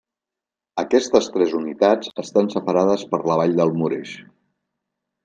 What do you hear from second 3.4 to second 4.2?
vall del Mureş.